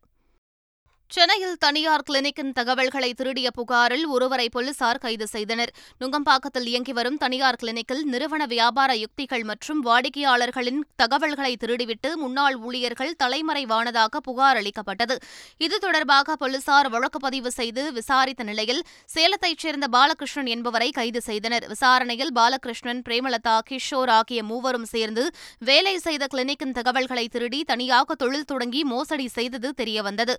சென்னையில் 1.10 1.58
தனியார் 1.58 2.04
கிளினிக்கின் 2.08 2.50
தகவல்களை 2.52 3.14
திருடிய 3.14 3.52
புகாரில் 3.52 4.06
ஒருவரை 4.06 4.50
போலீசார் 4.50 4.98
கைது 4.98 5.28
செய்தனர். 5.28 5.72
நுங்கம்பாக்கத்தில் 6.02 6.66
இயங்கி 6.66 6.94
வரும் 6.94 7.18
தனியார் 7.18 7.58
கிளினிக்கில் 7.62 8.02
நிறுவன 8.04 8.46
வியாபார 8.46 8.96
யுக்திகள் 8.96 9.44
மற்றும் 9.44 9.82
வாடிக்கையாளர்களின் 9.86 10.82
தகவல்களை 10.96 11.54
திருடிவிட்டு 11.62 12.10
முன்னாள் 12.16 12.58
ஊழியர்கள் 12.58 13.14
தலைமறைவானதாக 13.24 14.20
புகார் 14.20 14.58
அளிக்கப்பட்டது. 14.58 15.18
இது 15.58 15.78
தொடர்பாக 15.78 16.36
போலீசார் 16.36 16.90
வழக்கு 16.90 17.20
பதிவு 17.20 17.52
செய்து 17.52 17.94
விசாரித்த 17.94 18.44
நிலையில் 18.44 18.82
சேலத்தைச் 19.16 19.64
சேர்ந்த 19.66 19.88
பாலகிருஷ்ணன் 19.88 20.52
என்பவரை 20.56 20.92
கைது 20.92 21.22
செய்தனர். 21.22 21.68
விசாரணையில் 21.68 22.34
பாலகிருஷ்ணன் 22.34 23.02
பிரேமலதா 23.10 23.58
கிஷோர் 23.70 24.14
ஆகிய 24.18 24.44
மூவரும் 24.44 24.86
சேர்ந்து 24.86 25.26
வேலை 25.72 25.98
செய்த 25.98 26.28
கிளினிக்கின் 26.36 26.78
தகவல்களை 26.82 27.28
திருடி 27.28 27.64
தனியாக 27.64 28.16
தொழில் 28.16 28.48
தொடங்கி 28.54 28.84
மோசடி 28.84 29.28
செய்தது 29.28 29.74
தெரியவந்தது. 29.78 30.36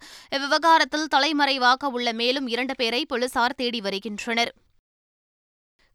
விவகாரத்தில் 0.58 1.10
தலைமறைவாக 1.14 1.88
உள்ள 1.96 2.12
மேலும் 2.12 2.46
இரண்டு 2.52 2.74
பேரை 2.78 3.00
போலீசார் 3.06 3.54
தேடி 3.54 3.80
வருகின்றனர். 3.80 4.50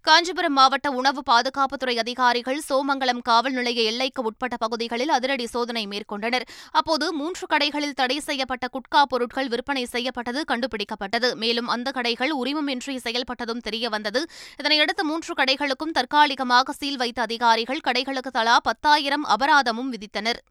காஞ்சிபுரம் 0.06 0.56
மாவட்ட 0.58 0.88
உணவு 1.00 1.22
பாதுகாப்புத்துறை 1.30 1.96
அதிகாரிகள் 2.04 2.62
சோமங்கலம் 2.70 3.22
காவல் 3.22 3.54
நிலைய 3.54 3.82
எல்லைக்கு 3.90 4.22
உட்பட்ட 4.22 4.56
பகுதிகளில் 4.58 5.10
அதிரடி 5.10 5.48
சோதனை 5.48 5.84
மேற்கொண்டனர். 5.88 6.46
அப்போது 6.72 7.08
மூன்று 7.14 7.48
கடைகளில் 7.54 7.98
தடை 8.00 8.18
செய்யப்பட்ட 8.20 8.68
குட்கா 8.76 9.02
பொருட்கள் 9.04 9.48
விற்பனை 9.48 9.86
செய்யப்பட்டது 9.86 10.44
கண்டுபிடிக்கப்பட்டது. 10.52 11.32
மேலும் 11.36 11.68
அந்த 11.68 11.92
கடைகள் 11.92 12.34
உரிமமின்றி 12.44 12.98
செயல்பட்டதும் 13.08 13.66
தெரியவந்தது 13.70 14.24
இதனையடுத்து 14.64 15.06
மூன்று 15.12 15.34
கடைகளுக்கும் 15.34 15.96
தற்காலிகமாக 16.00 16.78
சீல் 16.82 16.98
வைத்த 16.98 17.22
அதிகாரிகள் 17.22 17.86
கடைகளுக்கு 17.90 18.34
தலா 18.40 18.58
பத்தாயிரம் 18.60 19.28
அபராதமும் 19.36 19.94
விதித்தனர். 19.96 20.42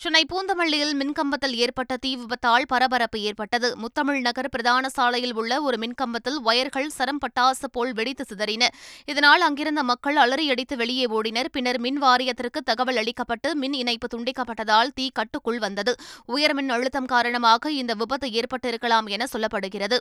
சென்னை 0.00 0.20
பூந்தமல்லியில் 0.32 0.94
மின்கம்பத்தில் 1.00 1.54
ஏற்பட்ட 1.54 1.96
தீ 1.96 2.16
விபத்தால் 2.16 2.64
பரபரப்பு 2.66 3.20
ஏற்பட்டது. 3.20 3.68
முத்தமிழ் 3.76 4.18
நகர் 4.20 4.48
பிரதான 4.48 4.88
சாலையில் 4.88 5.34
உள்ள 5.34 5.60
ஒரு 5.62 5.76
மின்கம்பத்தில் 5.76 6.38
வயர்கள் 6.42 6.88
சரம் 6.88 7.20
பட்டாசு 7.24 7.68
போல் 7.72 7.92
வெடித்து 7.92 8.24
சிதறின. 8.30 8.68
இதனால் 9.04 9.40
அங்கிருந்த 9.40 9.82
மக்கள் 9.82 10.16
அலறியடித்து 10.16 10.76
வெளியே 10.76 11.06
ஓடினர். 11.06 11.50
பின்னர் 11.52 11.80
மின் 11.80 12.02
வாரியத்திற்கு 12.02 12.62
தகவல் 12.64 12.96
அளிக்கப்பட்டு 12.96 13.54
மின் 13.54 13.72
இணைப்பு 13.72 14.08
துண்டிக்கப்பட்டதால் 14.16 14.92
தீ 14.94 15.10
கட்டுக்குள் 15.12 15.58
வந்தது. 15.58 15.94
உயர்மின் 16.28 16.74
அழுத்தம் 16.76 17.10
காரணமாக 17.14 17.72
இந்த 17.72 17.94
விபத்து 17.94 18.28
ஏற்பட்டிருக்கலாம் 18.40 19.06
என 19.06 19.26
சொல்லப்படுகிறது. 19.32 19.98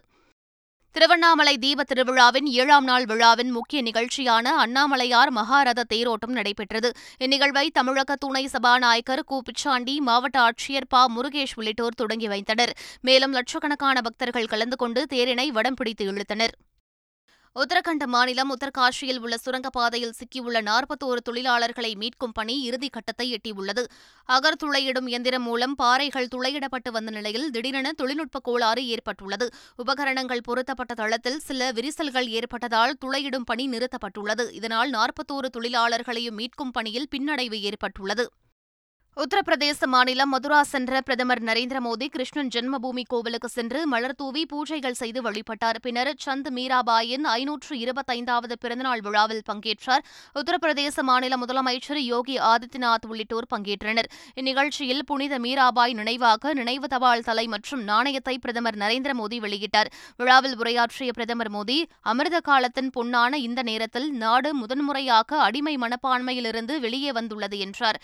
திருவண்ணாமலை 0.96 1.58
தீப 1.58 1.84
திருவிழாவின் 1.84 2.46
ஏழாம் 2.46 2.84
நாள் 2.84 3.06
விழாவின் 3.06 3.52
முக்கிய 3.52 3.80
நிகழ்ச்சியான 3.84 4.52
அண்ணாமலையார் 4.64 5.32
மகாரத 5.32 5.84
தேரோட்டம் 5.94 6.36
நடைபெற்றது. 6.38 6.90
இந்நிகழ்வை 7.20 7.64
தமிழக 7.74 8.16
துணை 8.16 8.48
சபாநாயகர் 8.48 9.24
கு. 9.32 9.38
பிச்சாண்டி 9.48 9.96
மாவட்ட 10.00 10.40
ஆட்சியர் 10.40 10.88
பா. 10.90 11.02
முருகேஷ் 11.16 11.56
உள்ளிட்டோர் 11.56 11.96
தொடங்கி 11.96 12.28
வைத்தனர். 12.28 12.74
மேலும் 13.02 13.32
லட்சக்கணக்கான 13.32 14.02
பக்தர்கள் 14.02 14.46
கலந்து 14.46 14.76
கொண்டு 14.76 15.06
தேரினை 15.10 15.48
வடம் 15.48 15.74
பிடித்து 15.74 16.06
இழுத்தனர். 16.12 16.54
உத்தரகண்ட் 17.62 18.06
மாநிலம் 18.06 18.52
உத்தரகாஷியில் 18.54 19.20
உள்ள 19.20 19.36
சுரங்கப்பாதையில் 19.46 20.14
சிக்கியுள்ள 20.20 20.60
நாற்பத்தோரு 20.62 21.20
தொழிலாளர்களை 21.30 21.92
மீட்கும் 21.96 22.34
பணி 22.34 22.56
இறுதிக்கட்டத்தை 22.70 23.26
எட்டியுள்ளது. 23.26 23.84
அகர் 24.30 24.58
துளையிடும் 24.64 25.10
எந்திரம் 25.10 25.42
மூலம் 25.42 25.76
பாறைகள் 25.76 26.30
துளையிடப்பட்டு 26.36 26.92
வந்த 26.92 27.12
நிலையில் 27.12 27.50
திடீரென 27.50 27.92
தொழில்நுட்ப 27.92 28.40
கோளாறு 28.40 28.88
ஏற்பட்டுள்ளது. 28.88 29.48
உபகரணங்கள் 29.76 30.42
பொருத்தப்பட்ட 30.42 30.94
தளத்தில் 30.94 31.40
சில 31.40 31.72
விரிசல்கள் 31.72 32.28
ஏற்பட்டதால் 32.28 32.98
துளையிடும் 33.06 33.46
பணி 33.46 33.68
நிறுத்தப்பட்டுள்ளது. 33.70 34.52
இதனால் 34.52 34.92
நாற்பத்தோரு 34.92 35.50
தொழிலாளர்களையும் 35.58 36.40
மீட்கும் 36.42 36.74
பணியில் 36.74 37.08
பின்னடைவு 37.16 37.60
ஏற்பட்டுள்ளது. 37.60 38.28
உத்தரப்பிரதேச 39.22 39.88
மாநிலம் 39.94 40.32
மதுரா 40.34 40.60
சென்ற 40.70 41.02
பிரதமர் 41.02 41.42
நரேந்திர 41.44 41.78
மோடி 41.88 42.06
கிருஷ்ணன் 42.14 42.48
ஜென்மபூமி 42.56 43.04
கோவிலுக்கு 43.08 43.50
சென்று 43.50 43.88
மலர் 43.88 44.16
தூவி 44.16 44.44
பூஜைகள் 44.54 44.98
செய்து 45.02 45.20
வழிபட்டார். 45.22 45.78
பின்னர் 45.82 46.10
சந்த் 46.24 46.50
மீராபாயின் 46.56 47.26
ஐநூற்று 47.34 47.76
இருபத்தைந்தாவது 47.84 48.56
பிறந்தநாள் 48.64 49.02
விழாவில் 49.02 49.44
பங்கேற்றார். 49.52 50.04
உத்தரப்பிரதேச 50.40 51.04
மாநில 51.10 51.38
முதலமைச்சர் 51.38 52.02
யோகி 52.06 52.38
ஆதித்யநாத் 52.40 53.06
உள்ளிட்டோர் 53.12 53.50
பங்கேற்றனர். 53.54 54.10
இந்நிகழ்ச்சியில் 54.42 55.04
புனித 55.06 55.40
மீராபாய் 55.40 55.94
நினைவாக 55.94 56.54
நினைவு 56.54 56.88
தபால் 56.88 57.26
தலை 57.30 57.46
மற்றும் 57.48 57.84
நாணயத்தை 57.84 58.38
பிரதமர் 58.38 58.76
நரேந்திர 58.76 59.14
மோடி 59.22 59.40
வெளியிட்டார். 59.46 59.92
விழாவில் 60.18 60.58
உரையாற்றிய 60.58 61.12
பிரதமர் 61.12 61.52
மோடி 61.52 61.80
அமிர்த 62.02 62.40
காலத்தின் 62.40 62.92
பொன்னான 62.98 63.34
இந்த 63.48 63.62
நேரத்தில் 63.62 64.12
நாடு 64.26 64.52
முதன்முறையாக 64.56 65.42
அடிமை 65.50 65.78
மனப்பான்மையிலிருந்து 65.86 66.80
வெளியே 66.80 67.12
வந்துள்ளது 67.12 67.60
என்றார். 67.60 68.02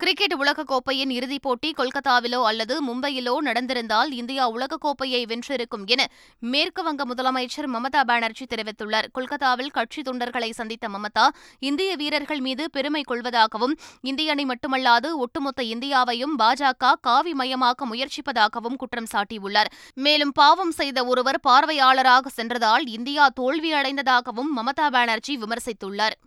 கிரிக்கெட் 0.00 0.34
உலகக்கோப்பையின் 0.34 1.10
இறுதிப் 1.10 1.42
போட்டி 1.42 1.74
கொல்கத்தாவிலோ 1.78 2.40
அல்லது 2.42 2.74
மும்பையிலோ 2.86 3.32
நடந்திருந்தால் 3.38 4.10
இந்தியா 4.10 4.44
உலகக்கோப்பையை 4.50 5.20
வென்றிருக்கும் 5.30 5.84
என 5.86 6.02
மேற்குவங்க 6.42 7.04
முதலமைச்சர் 7.10 7.68
மமதா 7.72 8.02
பானர்ஜி 8.06 8.44
தெரிவித்துள்ளார். 8.44 9.08
கொல்கத்தாவில் 9.12 9.70
கட்சி 9.70 10.02
தொண்டர்களை 10.02 10.50
சந்தித்த 10.50 10.88
மமதா 10.88 11.26
இந்திய 11.58 11.96
வீரர்கள் 11.96 12.40
மீது 12.40 12.70
பெருமை 12.70 13.02
கொள்வதாகவும் 13.10 13.74
இந்திய 14.02 14.30
அணி 14.30 14.44
மட்டுமல்லாது 14.44 15.10
ஒட்டுமொத்த 15.16 15.62
இந்தியாவையும் 15.62 16.36
பாஜக 16.38 16.92
காவி 17.00 17.32
மயமாக்க 17.32 17.90
முயற்சிப்பதாகவும் 17.92 18.76
குற்றம் 18.76 19.10
சாட்டியுள்ளார். 19.12 19.72
மேலும் 19.94 20.32
பாவம் 20.32 20.70
செய்த 20.70 21.04
ஒருவர் 21.04 21.40
பார்வையாளராக 21.48 22.28
சென்றதால் 22.28 22.86
இந்தியா 22.86 23.26
தோல்வியடைந்ததாகவும் 23.40 24.54
மமதா 24.56 24.88
பானர்ஜி 24.90 25.36
விமர்சித்துள்ளார். 25.36 26.18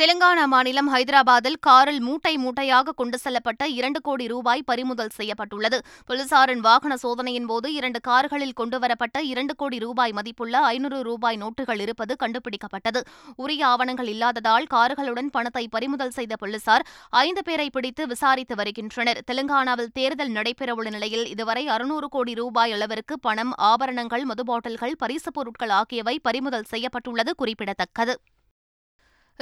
தெலுங்கானா 0.00 0.44
மாநிலம் 0.44 0.94
ஹைதராபாத்தில் 0.94 1.56
காரில் 1.60 2.00
மூட்டை 2.00 2.36
மூட்டையாக 2.36 2.92
கொண்டு 2.96 3.18
செல்லப்பட்ட 3.24 3.66
இரண்டு 3.66 4.00
கோடி 4.00 4.26
ரூபாய் 4.26 4.62
பறிமுதல் 4.62 5.08
செய்யப்பட்டுள்ளது. 5.08 5.82
போலீசாரின் 6.08 6.58
வாகன 6.58 6.96
சோதனையின் 6.96 7.46
போது 7.46 7.72
இரண்டு 7.72 8.00
கார்களில் 8.00 8.52
கொண்டுவரப்பட்ட 8.52 9.22
இரண்டு 9.22 9.56
கோடி 9.56 9.78
ரூபாய் 9.78 10.12
மதிப்புள்ள 10.12 10.58
ஐநூறு 10.58 11.02
ரூபாய் 11.02 11.38
நோட்டுகள் 11.38 11.80
இருப்பது 11.80 12.16
கண்டுபிடிக்கப்பட்டது. 12.22 13.00
உரிய 13.36 13.66
ஆவணங்கள் 13.66 14.06
இல்லாததால் 14.06 14.66
கார்களுடன் 14.74 15.30
பணத்தை 15.30 15.68
பறிமுதல் 15.68 16.10
செய்த 16.10 16.36
போலீசார் 16.36 16.86
ஐந்து 17.10 17.44
பேரை 17.44 17.70
பிடித்து 17.70 18.06
விசாரித்து 18.06 18.54
வருகின்றனர். 18.54 19.22
தெலுங்கானாவில் 19.32 19.92
தேர்தல் 19.92 20.30
நடைபெறவுள்ள 20.30 20.90
நிலையில் 20.90 21.26
இதுவரை 21.26 21.68
அறுநூறு 21.68 22.08
கோடி 22.08 22.34
ரூபாய் 22.34 22.72
அளவிற்கு 22.72 23.18
பணம் 23.18 23.52
ஆபரணங்கள் 23.56 24.24
மது 24.24 24.44
பாட்டில்கள் 24.44 24.96
பரிசுப் 24.98 25.34
பொருட்கள் 25.34 25.68
ஆகியவை 25.68 26.20
பறிமுதல் 26.22 26.62
செய்யப்பட்டுள்ளது 26.62 27.34
குறிப்பிடத்தக்கது. 27.34 28.20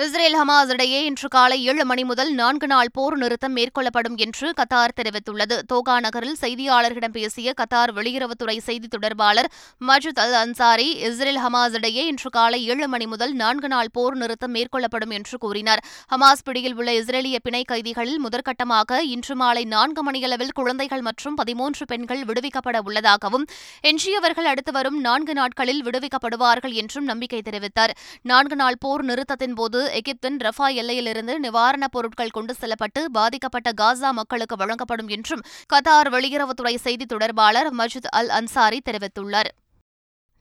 இஸ்ரேல் 0.03 0.37
ஹமாஸ் 0.39 0.73
இடையே 0.73 0.99
இன்று 1.05 1.29
காலை 1.29 1.57
ஏழு 1.71 1.85
மணி 1.91 2.03
முதல் 2.09 2.29
நான்கு 2.41 2.67
நாள் 2.73 2.91
போர் 2.97 3.15
நிறுத்தம் 3.17 3.55
மேற்கொள்ளப்படும் 3.57 4.19
என்று 4.25 4.49
கத்தார் 4.59 4.93
தெரிவித்துள்ளது. 4.99 5.57
தோகா 5.71 5.95
நகரில் 6.05 6.37
செய்தியாளர்களிடம் 6.43 7.15
பேசிய 7.17 7.53
கத்தார் 7.61 7.91
வெளியுறவுத்துறை 7.97 8.55
செய்தி 8.67 8.89
தொடர்பாளர் 8.89 9.49
Majed 9.89 10.21
Al 10.25 10.37
Ansari 10.43 10.87
Israel 11.09 11.41
Hamas 11.45 11.75
இடையே 11.79 12.05
இன்று 12.11 12.31
காலை 12.37 12.61
ஏழு 12.75 12.87
மணி 12.93 13.09
முதல் 13.15 13.35
நான்கு 13.41 13.71
நாள் 13.75 13.91
போர் 13.93 14.17
நிறுத்தம் 14.17 14.55
மேற்கொள்ளப்படும் 14.55 15.15
என்று 15.19 15.39
கூறினார். 15.47 15.83
ஹமாஸ் 16.13 16.45
பிடியில் 16.45 16.77
உள்ள 16.79 16.95
இஸ்ரேலிய 17.01 17.41
பிணை 17.47 17.63
கைதிகளில் 17.73 18.21
முதற்கட்டமாக 18.27 19.01
இன்று 19.17 19.37
மாலை 19.43 19.65
நான்கு 19.75 20.05
மணியளவில் 20.11 20.55
குழந்தைகள் 20.61 21.05
மற்றும் 21.09 21.35
பதிமூன்று 21.35 21.87
பெண்கள் 21.87 22.23
விடுவிக்கப்பட 22.31 22.85
உள்ளதாகவும் 22.85 23.49
எஞ்சியவர்கள் 23.93 24.51
அடுத்து 24.53 24.75
வரும் 24.79 25.01
நான்கு 25.09 25.37
நாட்களில் 25.41 25.83
விடுவிக்கப்படுவார்கள் 25.89 26.77
என்றும் 26.85 27.11
நம்பிக்கை 27.13 27.43
தெரிவித்தார். 27.51 27.97
நான்கு 28.23 28.59
நாள் 28.63 28.81
போர் 28.87 29.07
நிறுத்தத்தின் 29.11 29.59
போது 29.61 29.87
எகிப்தின் 29.91 30.39
ரஃபா 30.39 30.69
எல்லையிலிருந்து 30.81 31.35
நிவாரணப் 31.39 31.93
பொருட்கள் 31.93 32.31
கொண்டு 32.31 32.55
செல்லப்பட்டு 32.55 33.11
பாதிக்கப்பட்ட 33.11 33.73
காசா 33.81 34.11
மக்களுக்கு 34.11 34.57
வழங்கப்படும் 34.57 35.09
என்றும் 35.09 35.45
கத்தார் 35.73 36.11
வெளியுறவுத்துறை 36.15 36.75
செய்தி 36.75 37.07
தொடர்பாளர் 37.07 37.75
மஜித் 37.75 38.11
அல் 38.11 38.29
அன்சாரி 38.29 38.81
தெரிவித்துள்ளார். 38.91 39.51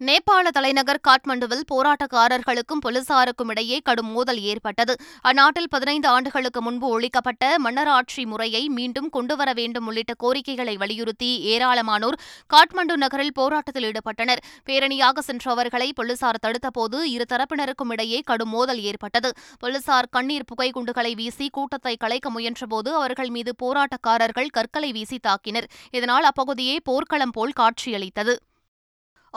நேபாள 0.02 0.48
தலைநகர் 0.48 1.00
காட்மண்டுவில் 1.02 1.64
போராட்டக்காரர்களுக்கும் 1.72 2.82
போலீசாருக்கும் 2.86 3.50
இடையே 3.50 3.78
கடும் 3.80 4.12
மோதல் 4.12 4.42
ஏற்பட்டது. 4.42 4.94
அந்நாட்டில் 5.22 5.70
பதினைந்து 5.70 6.08
ஆண்டுகளுக்கு 6.08 6.62
முன்பு 6.62 6.88
ஒழிக்கப்பட்ட 6.96 7.46
மன்னராட்சி 7.64 8.26
முறையை 8.26 8.70
மீண்டும் 8.70 9.10
கொண்டுவர 9.10 9.54
வேண்டும் 9.54 9.88
உள்ளிட்ட 9.88 10.14
கோரிக்கைகளை 10.14 10.78
வலியுறுத்தி 10.78 11.30
ஏராளமானோர் 11.54 12.18
காட்மண்டு 12.54 12.96
நகரில் 12.96 13.34
போராட்டத்தில் 13.34 13.84
ஈடுபட்டனர். 13.84 14.42
பேரணியாக 14.66 15.24
சென்றவர்களை 15.28 15.90
போலீசார் 15.96 16.42
தடுத்தபோது 16.46 17.00
இருதரப்பினருக்கும் 17.16 17.94
இடையே 17.96 18.20
கடும் 18.20 18.50
மோதல் 18.50 18.82
ஏற்பட்டது. 18.82 19.32
போலீசார் 19.60 20.10
கண்ணீர் 20.12 20.46
புகை 20.46 20.70
குண்டுகளை 20.72 21.16
வீசி 21.16 21.48
கூட்டத்தை 21.50 21.96
கலைக்க 21.96 22.30
முயன்றபோது 22.30 22.92
அவர்கள் 23.00 23.30
மீது 23.30 23.54
போராட்டக்காரர்கள் 23.64 24.54
கற்களை 24.60 24.92
வீசி 24.92 25.20
தாக்கினர். 25.28 25.70
இதனால் 25.92 26.30
அப்பகுதியே 26.32 26.78
போர்க்களம் 26.84 27.32
போல் 27.32 27.58
காட்சியளித்தது. 27.60 28.36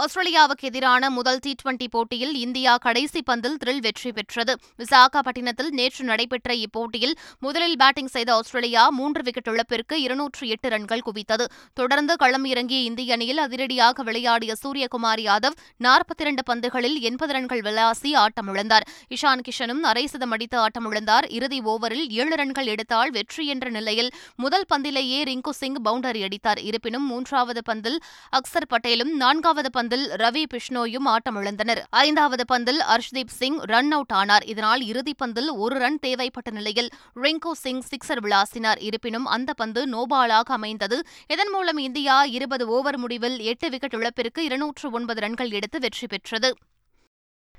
ஆஸ்திரேலியாவுக்கு 0.02 0.64
எதிரான 0.68 1.04
முதல் 1.16 1.40
டி 1.44 1.52
டுவெண்டி 1.60 1.86
போட்டியில் 1.94 2.34
இந்தியா 2.42 2.72
கடைசி 2.84 3.20
பந்தில் 3.30 3.56
த்ரில் 3.62 3.80
வெற்றி 3.86 4.10
பெற்றது. 4.16 4.52
விசாகப்பட்டினத்தில் 4.80 5.70
நேற்று 5.78 6.04
நடைபெற்ற 6.10 6.54
இப்போட்டியில் 6.66 7.14
முதலில் 7.44 7.76
பேட்டிங் 7.82 8.10
செய்த 8.14 8.30
ஆஸ்திரேலியா 8.34 8.82
மூன்று 8.98 9.22
விக்கெட் 9.26 9.50
இழப்பிற்கு 9.52 9.96
இருநூற்று 10.04 10.44
எட்டு 10.54 10.68
ரன்கள் 10.68 11.02
குவித்தது. 11.08 11.46
தொடர்ந்து 11.80 12.14
களம் 12.22 12.46
இறங்கிய 12.52 12.80
இந்திய 12.90 13.16
அணியில் 13.16 13.42
அதிரடியாக 13.46 14.02
விளையாடிய 14.02 14.54
சூரியகுமார் 14.62 15.22
யாதவ் 15.26 15.58
நாற்பத்தி 15.86 16.24
இரண்டு 16.26 16.44
பந்துகளில் 16.50 16.96
எண்பது 17.10 17.34
ரன்கள் 17.38 17.62
விளாசி 17.68 18.12
ஆட்டமிழந்தார். 18.24 18.86
இஷான் 19.16 19.44
கிஷனும் 19.48 19.82
அரை 19.82 20.06
சதம் 20.06 20.30
அடித்து 20.30 20.58
ஆட்டமிழந்தார். 20.64 21.28
இறுதி 21.38 21.60
ஓவரில் 21.74 22.06
ஏழு 22.20 22.34
ரன்கள் 22.42 22.66
எடுத்தால் 22.66 23.12
வெற்றி 23.18 23.46
என்ற 23.46 23.68
நிலையில் 23.70 24.10
முதல் 24.36 24.66
பந்திலேயே 24.74 25.20
ரிங்கு 25.32 25.54
சிங் 25.60 25.80
பவுண்டரி 25.84 26.22
அடித்தார். 26.28 26.62
இருப்பினும் 26.70 27.06
மூன்றாவது 27.06 27.62
பந்தில் 27.70 28.00
அக்சர் 28.40 28.70
பட்டேலும் 28.74 29.14
நான்காவது 29.24 29.68
பந்தில் 29.68 29.88
ரவி 29.96 30.44
பிஷ்னோயும் 30.54 31.16
ஆட்டமிழந்தனர். 31.16 31.82
ஐந்தாவது 31.90 32.44
பந்தில் 32.52 32.98
அர்ஷ்தீப் 32.98 33.28
சிங் 33.28 33.58
ரன் 33.58 33.92
அவுட் 33.92 34.12
ஆனார். 34.12 34.44
இதனால் 34.44 34.80
இறுதிப் 34.80 35.24
பந்தில் 35.24 35.48
ஒரு 35.56 35.78
ரன் 35.78 35.98
தேவைப்பட்ட 35.98 36.50
நிலையில் 36.50 36.88
ரிங்கோ 37.16 37.52
சிங் 37.52 37.80
சிக்ஸர் 37.80 38.20
விளாசினார். 38.20 38.82
இருப்பினும் 38.82 39.24
அந்த 39.24 39.52
பந்து 39.52 39.86
நோபாலாக 39.86 40.54
அமைந்தது. 40.54 41.02
இதன் 41.28 41.50
மூலம் 41.50 41.76
இந்தியா 41.76 42.24
இருபது 42.24 42.68
ஓவர் 42.68 42.98
முடிவில் 42.98 43.38
எட்டு 43.38 43.70
விக்கெட் 43.70 43.94
இழப்பிற்கு 43.94 44.44
இருநூற்று 44.44 44.90
ஒன்பது 44.90 45.20
ரன்கள் 45.20 45.50
எடுத்து 45.50 45.80
வெற்றி 45.80 46.06
பெற்றது. 46.06 46.56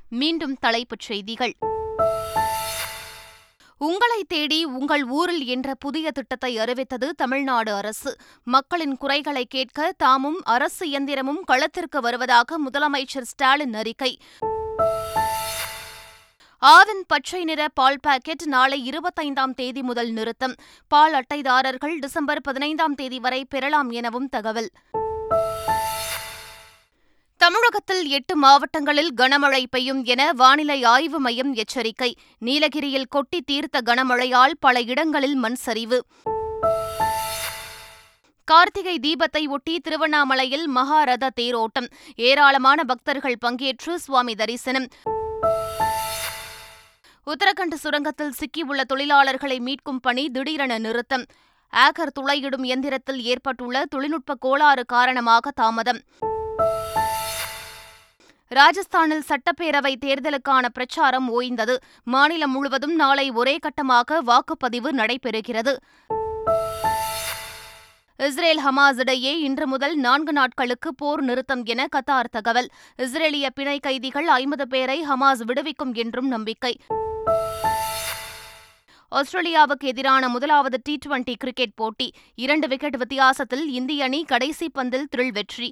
மீண்டும் 0.09 0.55
தலைப்புச் 0.55 0.99
செய்திகள். 0.99 1.55
உங்களை 3.83 4.23
தேடி 4.27 4.65
உங்கள் 4.65 5.03
ஊரில் 5.03 5.45
என்ற 5.45 5.75
புதிய 5.75 6.11
திட்டத்தை 6.11 6.57
அறிவித்தது 6.57 7.13
தமிழ்நாடு 7.15 7.73
அரசு. 7.73 8.15
மக்களின் 8.43 8.97
குறைகளை 8.97 9.45
கேட்க 9.45 9.93
தாமும் 9.97 10.41
அரசு 10.43 10.85
இயந்திரமும் 10.87 11.39
களத்திற்கு 11.45 12.01
வருவதாக 12.01 12.59
முதலமைச்சர் 12.59 13.21
ஸ்டாலின் 13.21 13.73
அறிக்கை. 13.73 14.17
ஆவின் 16.61 17.03
பச்சை 17.07 17.43
நிற 17.43 17.67
பால் 17.73 17.99
பாக்கெட் 18.01 18.43
நாளை 18.45 18.89
இருபத்தைந்தாம் 18.89 19.53
தேதி 19.53 19.81
முதல் 19.81 20.11
நிறுத்தம். 20.11 20.55
பால் 20.87 21.13
அட்டைதாரர்கள் 21.13 21.99
டிசம்பர் 21.99 22.41
பதினைந்தாம் 22.41 22.95
தேதி 22.95 23.19
வரை 23.19 23.45
பெறலாம் 23.49 23.89
எனவும் 23.89 24.29
தகவல். 24.29 24.71
தமிழகத்தில் 27.41 28.07
எட்டு 28.07 28.35
மாவட்டங்களில் 28.35 29.13
கனமழை 29.17 29.65
பெய்யும் 29.69 30.03
என 30.03 30.33
வானிலை 30.33 30.83
ஆய்வு 30.83 31.19
மையம் 31.19 31.53
எச்சரிக்கை. 31.53 32.15
நீலகிரியில் 32.39 33.07
கொட்டி 33.09 33.41
தீர்த்த 33.41 33.81
கனமழையால் 33.85 34.51
பல 34.59 34.81
இடங்களில் 34.81 35.35
மண் 35.35 35.55
சரிவு. 35.55 36.05
கார்த்திகை 38.43 38.99
தீபத்தை 39.01 39.47
ஒட்டி 39.47 39.79
திருவண்ணாமலையில் 39.79 40.69
மகாரத 40.75 41.29
தேரோட்டம். 41.41 41.87
ஏராளமான 42.15 42.83
பக்தர்கள் 42.83 43.37
பங்கேற்று 43.45 43.95
சுவாமி 43.95 44.35
தரிசனம். 44.35 44.87
உத்தரகண்ட் 47.25 47.73
சுரங்கத்தில் 47.83 48.33
சிக்கியுள்ள 48.39 48.81
தொழிலாளர்களை 48.93 49.59
மீட்கும் 49.59 50.01
பணி 50.01 50.29
திடீரென 50.29 50.77
நிறுத்தம். 50.77 51.25
ஆகர் 51.73 52.11
துளையிடும் 52.19 52.63
எந்திரத்தில் 52.63 53.21
ஏற்பட்டுள்ள 53.21 53.85
தொழில்நுட்ப 53.85 54.35
கோளாறு 54.35 54.85
காரணமாக 54.85 55.51
தாமதம். 55.51 56.01
ராஜஸ்தானில் 58.57 59.25
சட்டப்பேரவை 59.29 59.91
தேர்தலுக்கான 60.05 60.65
பிரச்சாரம் 60.73 61.27
ஓய்ந்தது. 61.31 61.75
மாநிலம் 62.03 62.51
முழுவதும் 62.51 62.95
நாளை 62.95 63.31
ஒரே 63.31 63.57
கட்டமாக 63.57 64.19
வாக்குப்பதிவு 64.29 64.89
நடைபெறுகிறது. 64.91 65.73
இஸ்ரேல் 68.19 68.61
ஹமாஸ் 68.65 68.99
இடையே 68.99 69.39
இன்று 69.39 69.67
முதல் 69.67 69.95
நான்கு 69.95 70.33
நாட்களுக்கு 70.33 70.95
போர் 70.95 71.21
நிறுத்தம் 71.21 71.63
என 71.65 71.87
கத்தார் 71.95 72.31
தகவல். 72.31 72.69
இஸ்ரேலிய 72.97 73.47
பிணை 73.53 73.79
கைதிகள் 73.79 74.27
ஐம்பது 74.27 74.67
பேரை 74.67 75.05
ஹமாஸ் 75.09 75.45
விடுவிக்கும் 75.45 75.93
என்றும் 75.93 76.27
நம்பிக்கை. 76.27 76.73
ஆஸ்திரேலியாவுக்கு 79.11 79.87
எதிரான 79.93 80.29
முதலாவது 80.29 80.79
டி 80.83 80.97
டுவெண்டி 81.05 81.33
கிரிக்கெட் 81.37 81.75
போட்டி. 81.75 82.09
இரண்டு 82.35 82.67
விக்கெட் 82.67 82.97
வித்தியாசத்தில் 82.97 83.65
இந்திய 83.69 84.03
அணி 84.03 84.23
கடைசி 84.23 84.69
பந்தில் 84.79 85.09
த்ரில் 85.15 85.35
வெற்றி. 85.39 85.71